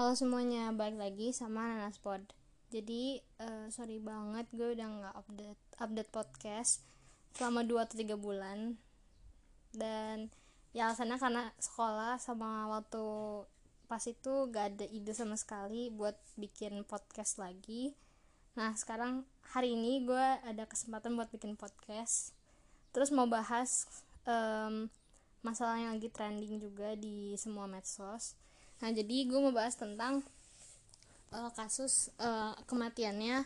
[0.00, 2.24] Halo semuanya, balik lagi sama Nanas Pod.
[2.72, 6.80] Jadi, uh, sorry banget gue udah nggak update update podcast
[7.36, 8.80] selama 2 atau 3 bulan.
[9.76, 10.32] Dan
[10.72, 13.04] ya alasannya karena sekolah sama waktu
[13.92, 17.92] pas itu gak ada ide sama sekali buat bikin podcast lagi.
[18.56, 22.32] Nah, sekarang hari ini gue ada kesempatan buat bikin podcast.
[22.96, 23.84] Terus mau bahas
[24.24, 24.88] um,
[25.44, 28.40] masalah yang lagi trending juga di semua medsos
[28.80, 30.24] Nah, jadi gue mau bahas tentang
[31.36, 33.44] uh, kasus uh, kematiannya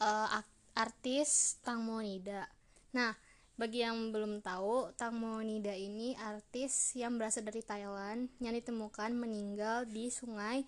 [0.00, 0.40] uh,
[0.74, 2.48] artis Tang Monida.
[2.96, 3.12] Nah,
[3.54, 9.86] bagi yang belum tahu, Tang Monida ini artis yang berasal dari Thailand yang ditemukan meninggal
[9.86, 10.66] di sungai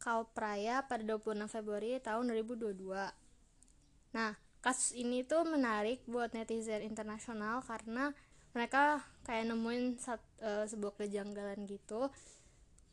[0.00, 2.72] Khao Phraya pada 26 Februari tahun 2022.
[4.16, 4.32] Nah,
[4.64, 8.14] kasus ini tuh menarik buat netizen internasional karena
[8.52, 12.12] mereka kayak nemuin sat, uh, sebuah kejanggalan gitu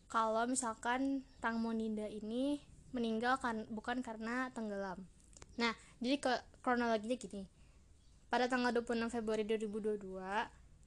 [0.10, 2.58] kalau misalkan Tang Monida ini
[2.90, 5.06] meninggal kan bukan karena tenggelam.
[5.62, 6.34] Nah, jadi ke
[6.66, 7.46] kronologinya gini.
[8.30, 10.18] Pada tanggal 26 Februari 2022,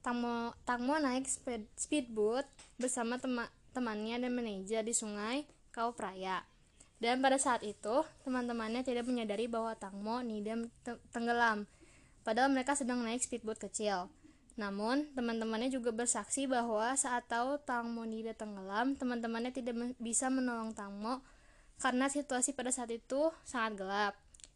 [0.03, 6.43] Tangmo Tangmo naik speed, speedboat bersama tema, temannya dan manajer di sungai Kau Praya.
[6.99, 10.55] Dan pada saat itu, teman-temannya tidak menyadari bahwa Tangmo Nida
[11.11, 11.67] tenggelam.
[12.23, 14.07] Padahal mereka sedang naik speedboat kecil.
[14.53, 21.25] Namun, teman-temannya juga bersaksi bahwa saat tahu Tangmo Nida tenggelam, teman-temannya tidak bisa menolong Tangmo
[21.81, 24.13] karena situasi pada saat itu sangat gelap.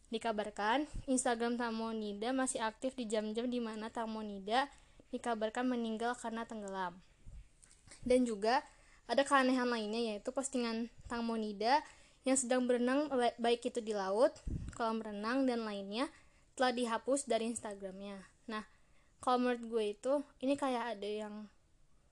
[0.08, 4.70] Dikabarkan, Instagram Tangmo Nida masih aktif di jam-jam di mana Tangmo Nida
[5.10, 6.96] dikabarkan meninggal karena tenggelam.
[8.06, 8.62] Dan juga
[9.08, 11.80] ada keanehan lainnya yaitu postingan Tangmo Nida
[12.22, 13.08] yang sedang berenang
[13.40, 14.36] baik itu di laut,
[14.76, 16.06] kolam renang dan lainnya
[16.54, 18.20] telah dihapus dari Instagramnya.
[18.48, 18.64] Nah,
[19.18, 21.34] kalau menurut gue itu ini kayak ada yang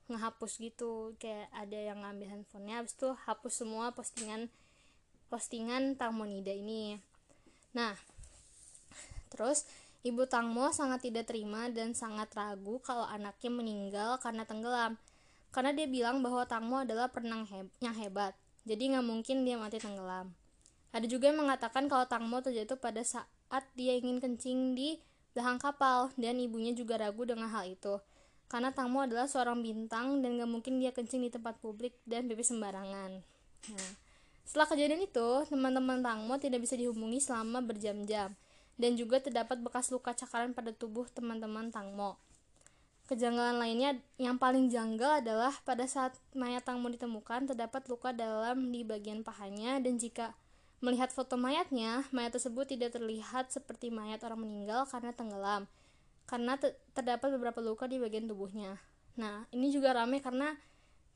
[0.07, 1.15] ngehapus gitu.
[1.19, 4.51] Kayak ada yang ngambil handphonenya habis itu hapus semua postingan
[5.27, 6.99] postingan Tang Monida ini.
[7.75, 7.95] Nah
[9.27, 9.67] terus
[10.07, 14.95] ibu Tangmo sangat tidak terima dan sangat ragu kalau anaknya meninggal karena tenggelam.
[15.51, 18.35] Karena dia bilang bahwa Tangmo adalah perenang heb yang hebat.
[18.67, 20.35] Jadi nggak mungkin dia mati tenggelam.
[20.91, 24.99] Ada juga yang mengatakan kalau Tangmo terjatuh pada saat dia ingin kencing di
[25.37, 28.01] belakang kapal dan ibunya juga ragu dengan hal itu
[28.47, 32.55] karena Tangmo adalah seorang bintang dan gak mungkin dia kencing di tempat publik dan pipis
[32.55, 33.19] sembarangan.
[33.67, 33.91] Nah,
[34.47, 38.31] setelah kejadian itu, teman-teman Tangmo tidak bisa dihubungi selama berjam-jam
[38.79, 42.15] dan juga terdapat bekas luka cakaran pada tubuh teman-teman Tangmo.
[43.11, 48.87] Kejanggalan lainnya yang paling janggal adalah pada saat mayat Tangmo ditemukan terdapat luka dalam di
[48.87, 50.31] bagian pahanya dan jika
[50.77, 55.65] Melihat foto mayatnya, mayat tersebut tidak terlihat seperti mayat orang meninggal karena tenggelam,
[56.29, 58.77] karena te terdapat beberapa luka di bagian tubuhnya.
[59.17, 60.53] Nah, ini juga rame karena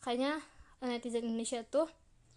[0.01, 0.41] kayaknya
[0.81, 1.85] netizen Indonesia tuh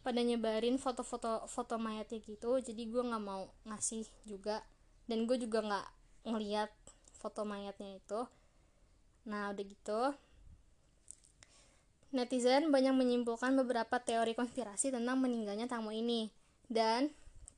[0.05, 4.61] pada nyebarin foto-foto foto mayatnya gitu, jadi gue nggak mau ngasih juga,
[5.09, 5.87] dan gue juga nggak
[6.29, 6.69] ngeliat
[7.17, 8.21] foto mayatnya itu.
[9.25, 10.03] Nah, udah gitu,
[12.13, 17.13] netizen banyak menyimpulkan beberapa teori konspirasi tentang meninggalnya tamu ini dan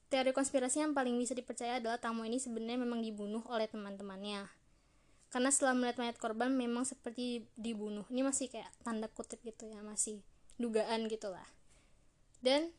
[0.06, 4.46] teori konspirasi yang paling bisa dipercaya adalah tamu ini sebenarnya memang dibunuh oleh teman-temannya.
[5.26, 8.06] Karena setelah melihat mayat korban memang seperti dibunuh.
[8.08, 10.22] Ini masih kayak tanda kutip gitu ya, masih
[10.56, 11.44] dugaan gitulah.
[12.38, 12.70] Dan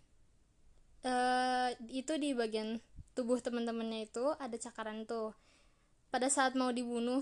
[1.04, 2.80] uh, itu di bagian
[3.12, 5.36] tubuh teman-temannya itu ada cakaran tuh.
[6.08, 7.20] Pada saat mau dibunuh,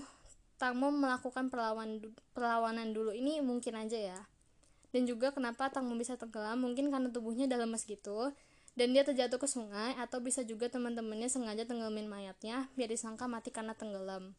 [0.56, 2.00] Tangmo melakukan perlawan,
[2.32, 3.12] perlawanan dulu.
[3.12, 4.20] Ini mungkin aja ya.
[4.94, 8.30] Dan juga kenapa Tangmo bisa tenggelam, mungkin karena tubuhnya dalam lemes gitu
[8.76, 13.48] dan dia terjatuh ke sungai atau bisa juga teman-temannya sengaja tenggelamin mayatnya biar disangka mati
[13.48, 14.36] karena tenggelam.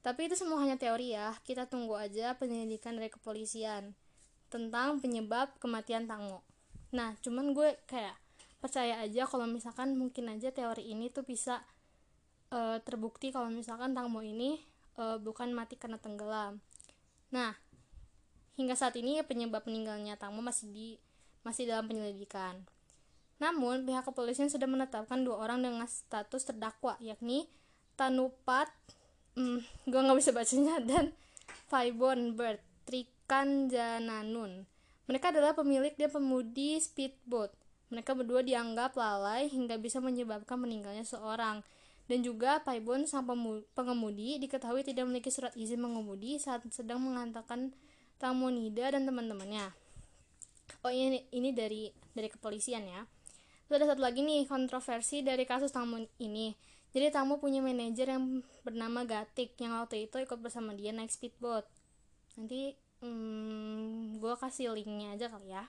[0.00, 3.92] Tapi itu semua hanya teori ya, kita tunggu aja penyelidikan dari kepolisian
[4.48, 6.46] tentang penyebab kematian Tangmo.
[6.94, 8.16] Nah, cuman gue kayak
[8.62, 11.60] percaya aja kalau misalkan mungkin aja teori ini tuh bisa
[12.54, 14.62] uh, terbukti kalau misalkan Tangmo ini
[14.96, 16.62] uh, bukan mati karena tenggelam.
[17.34, 17.58] Nah,
[18.54, 20.88] hingga saat ini penyebab meninggalnya Tangmo masih di
[21.42, 22.62] masih dalam penyelidikan.
[23.36, 27.48] Namun, pihak kepolisian sudah menetapkan dua orang dengan status terdakwa, yakni
[27.96, 28.68] Tanupat,
[29.40, 31.16] hmm, gue nggak bisa bacanya, dan
[31.68, 34.68] Faibon Bird Trikan Jananun.
[35.06, 37.54] Mereka adalah pemilik dan pemudi speedboat.
[37.88, 41.62] Mereka berdua dianggap lalai hingga bisa menyebabkan meninggalnya seorang.
[42.06, 43.26] Dan juga Paibon sang
[43.74, 47.74] pengemudi diketahui tidak memiliki surat izin mengemudi saat sedang mengantarkan
[48.18, 49.74] tamu Nida dan teman-temannya.
[50.86, 53.02] Oh ini ini dari dari kepolisian ya.
[53.66, 56.54] Terus ada satu lagi nih kontroversi dari kasus tamu ini.
[56.94, 61.66] Jadi tamu punya manajer yang bernama Gatik yang waktu itu ikut bersama dia naik speedboat.
[62.38, 65.66] Nanti hmm, gue kasih linknya aja kali ya.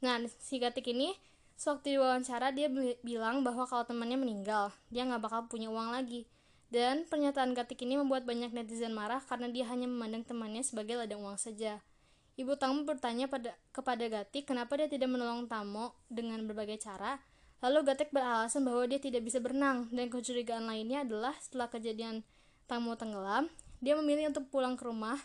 [0.00, 1.12] Nah si Gatik ini
[1.58, 2.70] sewaktu diwawancara dia
[3.02, 6.24] bilang bahwa kalau temannya meninggal dia nggak bakal punya uang lagi
[6.72, 11.20] dan pernyataan Gatik ini membuat banyak netizen marah karena dia hanya memandang temannya sebagai ladang
[11.20, 11.84] uang saja.
[12.32, 17.20] Ibu Tamo bertanya pada, kepada Gatik kenapa dia tidak menolong Tamo dengan berbagai cara.
[17.62, 22.26] Lalu Gatik beralasan bahwa dia tidak bisa berenang dan kecurigaan lainnya adalah setelah kejadian
[22.66, 23.46] Tamo tenggelam,
[23.78, 25.18] dia memilih untuk pulang ke rumah.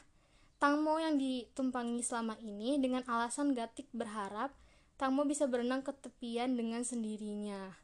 [0.58, 4.54] Tangmo yang ditumpangi selama ini dengan alasan Gatik berharap
[4.98, 7.78] Tangmo bisa berenang ke tepian dengan sendirinya.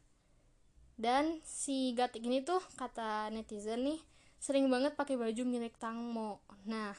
[0.98, 3.98] Dan si Gatik ini tuh kata netizen nih
[4.44, 6.92] sering banget pakai baju milik Tangmo nah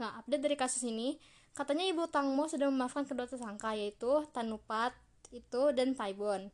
[0.00, 1.20] nah update dari kasus ini
[1.52, 4.96] katanya ibu Tangmo sudah memaafkan kedua tersangka yaitu Tanupat
[5.28, 6.48] itu dan Paibon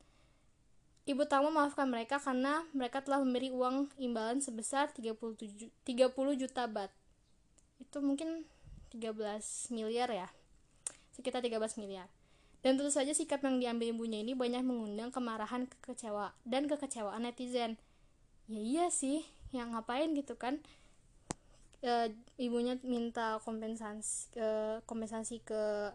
[1.06, 6.90] Ibu Tangmo memaafkan mereka karena mereka telah memberi uang imbalan sebesar 37, 30 juta bat.
[7.78, 8.42] Itu mungkin
[8.90, 10.28] 13 miliar ya.
[11.14, 12.10] Sekitar 13 miliar.
[12.66, 17.78] Dan tentu saja sikap yang diambil ibunya ini banyak mengundang kemarahan kekecewa dan kekecewaan netizen.
[18.50, 19.22] Ya iya sih,
[19.54, 20.58] yang ngapain gitu kan?
[21.86, 24.48] E, ibunya minta kompensasi ke
[24.90, 25.94] kompensasi ke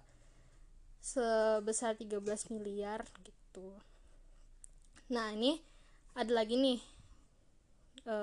[1.03, 2.23] sebesar 13
[2.55, 3.75] miliar gitu.
[5.11, 5.59] Nah, ini
[6.15, 6.79] ada lagi nih.
[8.07, 8.15] E,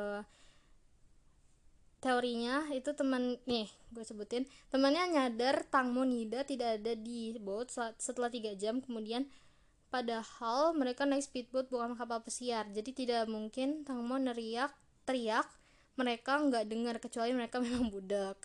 [2.01, 4.49] teorinya itu teman nih gue sebutin.
[4.73, 7.69] Temannya nyadar Tang Monida tidak ada di boat
[8.01, 8.81] setelah tiga jam.
[8.81, 9.29] Kemudian
[9.93, 12.65] padahal mereka naik speedboat bukan kapal pesiar.
[12.73, 14.73] Jadi tidak mungkin Tang Mo neriak
[15.05, 15.45] teriak
[15.99, 18.41] mereka nggak dengar kecuali mereka memang budak.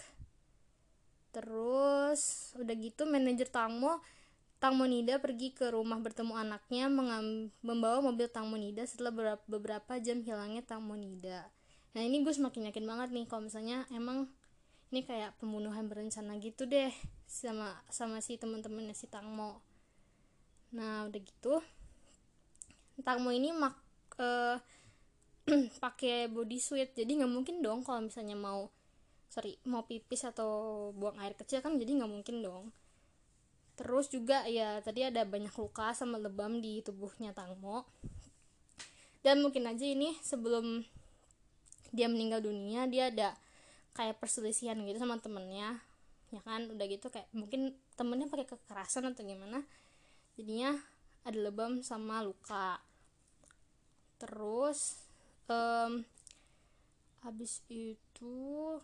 [1.34, 4.04] Terus udah gitu manajer Tangmo
[4.63, 6.88] Tang Monida pergi ke rumah bertemu anaknya
[7.60, 9.12] membawa mobil Tang Monida setelah
[9.44, 11.51] beberapa jam hilangnya Tang Monida
[11.92, 14.31] nah ini gue semakin yakin banget nih kalau misalnya emang
[14.94, 16.94] ini kayak pembunuhan berencana gitu deh
[17.25, 19.57] sama sama si teman-temannya si Tangmo.
[20.77, 21.57] Nah udah gitu
[23.01, 23.74] Tangmo ini mak
[24.21, 24.62] uh,
[25.83, 28.69] pakai body suit jadi nggak mungkin dong kalau misalnya mau
[29.33, 32.69] sorry mau pipis atau buang air kecil kan jadi nggak mungkin dong
[33.73, 37.85] terus juga ya tadi ada banyak luka sama lebam di tubuhnya Tangmo.
[39.23, 40.83] Dan mungkin aja ini sebelum
[41.95, 43.37] dia meninggal dunia dia ada
[43.95, 45.79] kayak perselisihan gitu sama temennya.
[46.33, 49.63] Ya kan udah gitu kayak mungkin temennya pakai kekerasan atau gimana.
[50.35, 50.75] Jadinya
[51.23, 52.83] ada lebam sama luka.
[54.19, 54.99] Terus
[55.47, 56.03] um,
[57.23, 58.79] habis itu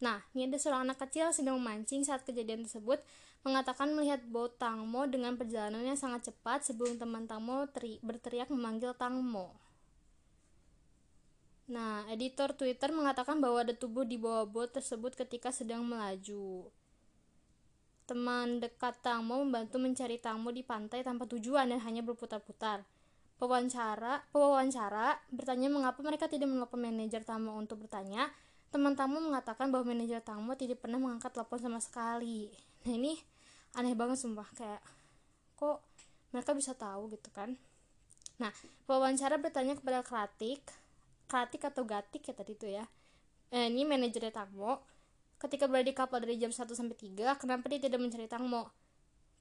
[0.00, 3.04] nah ini ada seorang anak kecil sedang memancing saat kejadian tersebut
[3.40, 7.64] mengatakan melihat bot Tangmo dengan perjalanan yang sangat cepat sebelum teman Tangmo
[8.04, 9.56] berteriak memanggil Tangmo
[11.70, 16.66] Nah, editor Twitter mengatakan bahwa ada tubuh di bawah bot tersebut ketika sedang melaju.
[18.10, 22.82] Teman dekat Tangmo membantu mencari Tangmo di pantai tanpa tujuan dan hanya berputar-putar.
[23.38, 28.26] Pewawancara, pewawancara bertanya mengapa mereka tidak menelpon manajer Tangmo untuk bertanya.
[28.74, 32.50] Teman Tangmo mengatakan bahwa manajer Tangmo tidak pernah mengangkat telepon sama sekali.
[32.86, 33.12] Nah, ini
[33.76, 34.80] aneh banget sumpah kayak
[35.54, 35.84] kok
[36.32, 37.54] mereka bisa tahu gitu kan.
[38.40, 38.52] Nah,
[38.88, 40.64] pewawancara bertanya kepada Kratik
[41.30, 42.82] Kratik atau Gatik ya tadi itu ya.
[43.54, 44.82] Eh, ini manajernya Tangmo
[45.38, 48.68] ketika berada di kapal dari jam 1 sampai 3 kenapa dia tidak mencari Tangmo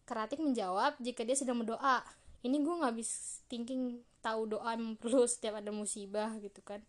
[0.05, 2.03] Kratik menjawab jika dia sedang berdoa.
[2.39, 6.83] Ini gue nggak bisa thinking tahu doa yang perlu setiap ada musibah gitu kan.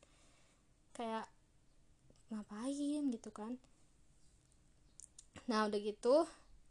[0.97, 1.31] Kayak
[2.31, 3.11] ngapain?
[3.11, 3.59] gitu kan
[5.49, 6.27] nah udah gitu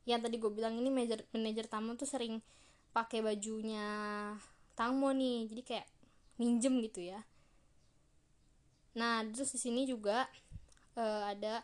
[0.10, 2.42] yang tadi gue bilang ini manajer manajer tamu tuh sering
[2.90, 3.86] pakai bajunya
[4.74, 5.88] Tangmo nih jadi kayak
[6.40, 7.20] minjem gitu ya.
[8.96, 10.24] Nah terus di sini juga
[10.96, 11.62] uh, ada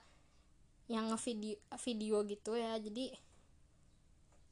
[0.91, 3.15] yang video video gitu ya jadi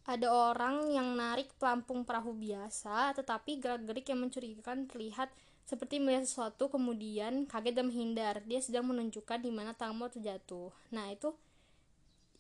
[0.10, 5.30] ada orang yang narik pelampung perahu biasa tetapi gerak-gerik yang mencurigakan terlihat
[5.64, 8.36] seperti melihat sesuatu kemudian kaget dan menghindar.
[8.44, 10.72] Dia sedang menunjukkan di mana Tangmo terjatuh.
[10.92, 11.32] Nah itu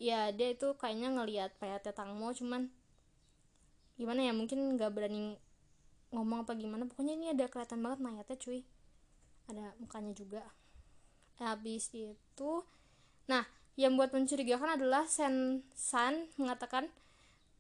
[0.02, 2.70] ya dia itu kayaknya ngelihat mayatnya Tangmo cuman
[3.94, 5.38] gimana ya mungkin nggak berani
[6.14, 6.86] ngomong apa gimana.
[6.86, 8.62] Pokoknya ini ada kelihatan banget mayatnya cuy.
[9.50, 10.44] Ada mukanya juga.
[11.42, 12.52] Habis itu
[13.26, 13.48] nah
[13.80, 16.92] yang buat mencurigakan adalah Sen San mengatakan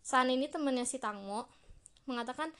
[0.03, 1.49] San ini temannya si Tangmo
[2.05, 2.51] mengatakan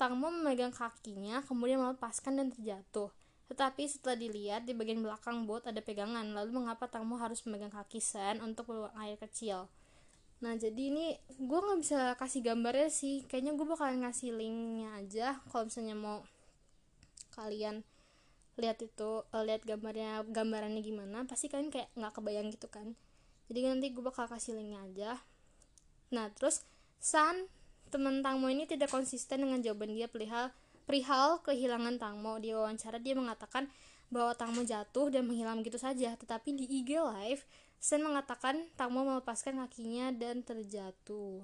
[0.00, 3.10] Tangmo memegang kakinya kemudian melepaskan dan terjatuh
[3.52, 6.24] tetapi setelah dilihat di bagian belakang bot ada pegangan.
[6.32, 9.68] Lalu mengapa Tangmo harus memegang kaki Sen untuk buang air kecil?
[10.40, 13.28] Nah jadi ini gue nggak bisa kasih gambarnya sih.
[13.28, 16.24] Kayaknya gue bakalan ngasih linknya aja kalau misalnya mau
[17.36, 17.84] kalian
[18.56, 21.28] lihat itu uh, lihat gambarnya gambarannya gimana.
[21.28, 22.96] Pasti kalian kayak nggak kebayang gitu kan.
[23.52, 25.10] Jadi nanti gue bakal kasih linknya aja.
[26.08, 26.64] Nah terus
[27.04, 27.52] San
[27.92, 30.48] teman Tangmo ini tidak konsisten dengan jawaban dia perihal
[30.84, 32.38] perihal kehilangan Tangmo.
[32.42, 33.70] Di wawancara dia mengatakan
[34.12, 36.14] bahwa Tangmo jatuh dan menghilang gitu saja.
[36.14, 37.42] Tetapi di IG Live,
[37.82, 41.42] Sen mengatakan Tangmo melepaskan kakinya dan terjatuh.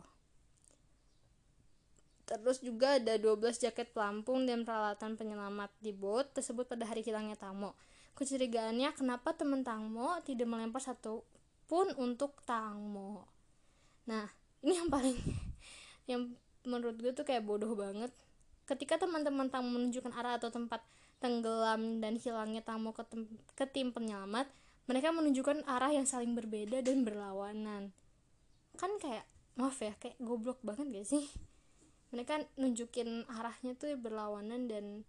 [2.29, 7.35] Terus juga ada 12 jaket pelampung dan peralatan penyelamat di bot tersebut pada hari hilangnya
[7.35, 7.73] Tangmo.
[8.15, 11.25] Kecurigaannya kenapa teman Tangmo tidak melempar satu
[11.65, 13.25] pun untuk Tangmo.
[14.07, 14.29] Nah,
[14.61, 15.17] ini yang paling
[16.11, 16.37] yang
[16.69, 18.13] menurut gue tuh kayak bodoh banget
[18.69, 20.85] ketika teman-teman tamu menunjukkan arah atau tempat
[21.19, 23.03] tenggelam dan hilangnya tamu ke,
[23.57, 24.47] ke tim penyelamat
[24.89, 27.93] mereka menunjukkan arah yang saling berbeda dan berlawanan.
[28.81, 29.29] Kan kayak
[29.61, 31.25] maaf ya kayak goblok banget gak sih?
[32.09, 35.05] Mereka nunjukin arahnya tuh berlawanan dan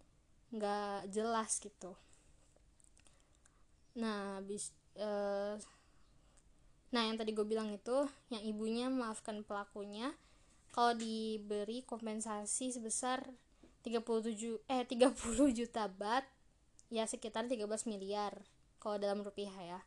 [0.52, 1.96] nggak jelas gitu.
[3.96, 5.56] Nah habis uh,
[6.92, 10.12] nah yang tadi gue bilang itu yang ibunya maafkan pelakunya
[10.74, 13.24] kalau diberi kompensasi sebesar
[13.84, 15.16] 37 eh 30
[15.58, 16.24] juta bat
[16.90, 18.36] ya sekitar 13 miliar
[18.82, 19.80] kalau dalam rupiah ya.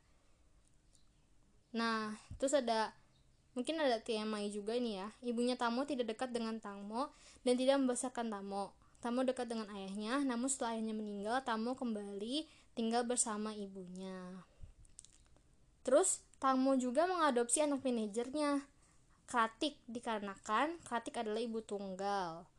[1.74, 2.94] Nah terus ada
[3.54, 5.10] mungkin ada TMI juga ini ya.
[5.22, 7.14] Ibunya Tamo tidak dekat dengan Tamo
[7.46, 8.74] dan tidak membesarkan Tamo.
[9.04, 14.42] Tamo dekat dengan ayahnya namun setelah ayahnya meninggal Tamo kembali tinggal bersama ibunya.
[15.84, 18.64] Terus Tamo juga mengadopsi anak manajernya
[19.24, 22.53] Kratik dikarenakan Kratik adalah ibu tunggal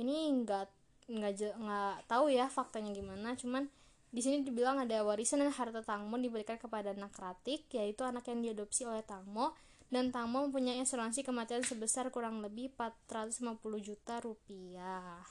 [0.00, 0.66] ini nggak
[1.10, 3.66] nggak nggak tahu ya faktanya gimana cuman
[4.10, 8.42] di sini dibilang ada warisan dan harta Tangmo diberikan kepada anak Kratik yaitu anak yang
[8.42, 9.54] diadopsi oleh Tangmo
[9.90, 15.22] dan Tangmo mempunyai asuransi kematian sebesar kurang lebih 450 juta rupiah.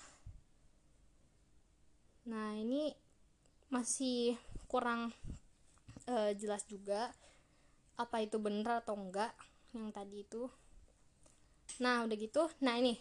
[2.28, 2.92] Nah ini
[3.68, 4.36] masih
[4.68, 5.12] kurang
[6.08, 7.12] uh, jelas juga
[8.00, 9.32] apa itu benar atau enggak
[9.76, 10.48] yang tadi itu.
[11.84, 12.48] Nah udah gitu.
[12.64, 13.00] Nah ini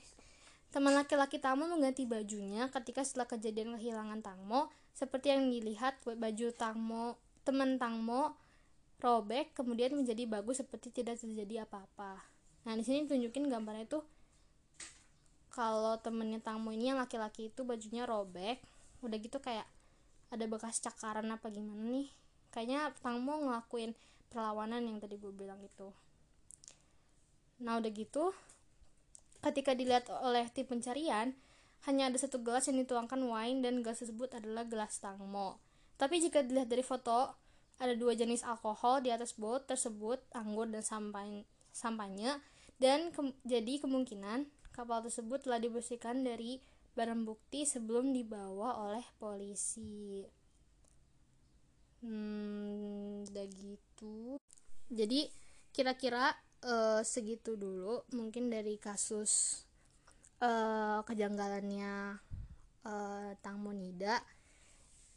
[0.69, 7.17] teman laki-laki Tangmo mengganti bajunya ketika setelah kejadian kehilangan Tangmo seperti yang dilihat baju Tangmo
[7.49, 8.37] teman Tangmo
[9.01, 12.21] robek kemudian menjadi bagus seperti tidak terjadi apa-apa.
[12.69, 14.05] Nah di sini tunjukin gambarnya tuh
[15.55, 18.61] kalau temennya Tangmo ini yang laki-laki itu bajunya robek
[19.01, 19.65] udah gitu kayak
[20.29, 22.13] ada bekas cakaran apa gimana nih?
[22.53, 23.97] Kayaknya Tangmo ngelakuin
[24.29, 25.89] perlawanan yang tadi gue bilang itu.
[27.65, 28.31] Nah udah gitu,
[29.45, 31.35] ketika dilihat oleh tim pencarian,
[31.87, 35.63] hanya ada satu gelas yang dituangkan wine dan gelas tersebut adalah gelas tangmo.
[35.95, 37.35] Tapi jika dilihat dari foto,
[37.79, 42.43] ada dua jenis alkohol di atas bot tersebut, anggur dan sampai sampahnya,
[42.83, 46.59] dan ke jadi kemungkinan kapal tersebut telah dibersihkan dari
[46.99, 50.27] barang bukti sebelum dibawa oleh polisi.
[52.03, 54.39] Hmm, udah gitu.
[54.91, 55.31] Jadi
[55.75, 56.35] kira-kira
[56.65, 59.63] uh, segitu dulu mungkin dari kasus
[60.43, 62.19] uh, kejanggalannya
[62.87, 64.23] uh, Tang Monida.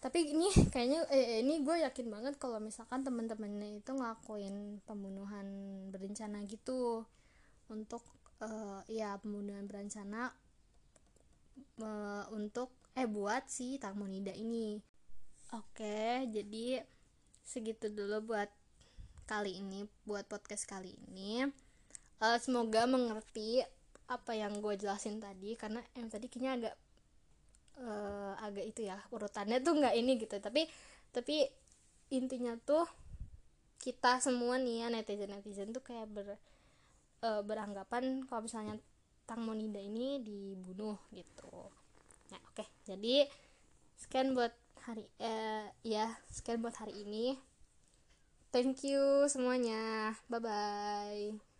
[0.01, 5.45] Tapi ini kayaknya eh, ini gue yakin banget kalau misalkan teman-temannya itu ngelakuin pembunuhan
[5.93, 7.05] berencana gitu.
[7.69, 8.01] Untuk
[8.41, 10.33] uh, ya pembunuhan berencana
[11.79, 14.81] uh, untuk eh buat si Tang Monida ini.
[15.53, 16.81] Oke jadi
[17.45, 18.49] segitu dulu buat
[19.31, 21.47] kali ini buat podcast kali ini
[22.19, 23.63] uh, semoga mengerti
[24.11, 26.75] apa yang gue jelasin tadi karena yang tadi kayaknya agak
[27.79, 30.35] uh, agak itu ya urutannya tuh nggak ini gitu.
[30.35, 30.67] Tapi
[31.15, 31.47] tapi
[32.11, 32.83] intinya tuh
[33.79, 36.27] kita semua nih ya netizen netizen tuh kayak ber
[37.23, 38.75] uh, beranggapan kalau misalnya
[39.23, 41.71] Tang Monida ini dibunuh gitu.
[42.35, 42.61] Nah oke.
[42.61, 42.67] Okay.
[42.83, 43.31] jadi
[43.95, 44.51] sekian buat
[44.83, 47.37] hari uh, ya sekian buat hari ini
[48.51, 50.15] Thank you semuanya.
[50.29, 51.50] Bye bye.